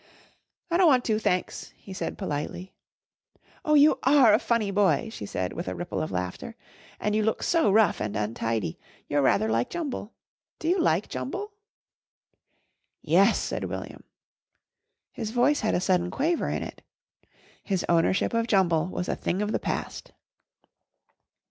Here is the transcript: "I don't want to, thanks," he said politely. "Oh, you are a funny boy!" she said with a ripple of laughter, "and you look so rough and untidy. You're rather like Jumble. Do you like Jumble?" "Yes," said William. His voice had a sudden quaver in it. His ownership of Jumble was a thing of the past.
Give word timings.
"I 0.71 0.77
don't 0.77 0.87
want 0.87 1.05
to, 1.05 1.19
thanks," 1.19 1.73
he 1.77 1.93
said 1.93 2.17
politely. 2.17 2.73
"Oh, 3.63 3.75
you 3.75 3.99
are 4.01 4.33
a 4.33 4.39
funny 4.39 4.71
boy!" 4.71 5.09
she 5.11 5.27
said 5.27 5.53
with 5.53 5.67
a 5.67 5.75
ripple 5.75 6.01
of 6.01 6.09
laughter, 6.09 6.55
"and 6.99 7.15
you 7.15 7.21
look 7.21 7.43
so 7.43 7.71
rough 7.71 8.01
and 8.01 8.15
untidy. 8.15 8.79
You're 9.07 9.21
rather 9.21 9.47
like 9.47 9.69
Jumble. 9.69 10.11
Do 10.57 10.67
you 10.67 10.79
like 10.79 11.07
Jumble?" 11.07 11.51
"Yes," 13.03 13.37
said 13.37 13.65
William. 13.65 14.03
His 15.11 15.29
voice 15.29 15.59
had 15.59 15.75
a 15.75 15.79
sudden 15.79 16.09
quaver 16.09 16.49
in 16.49 16.63
it. 16.63 16.81
His 17.61 17.85
ownership 17.87 18.33
of 18.33 18.47
Jumble 18.47 18.87
was 18.87 19.07
a 19.07 19.15
thing 19.15 19.43
of 19.43 19.51
the 19.51 19.59
past. 19.59 20.13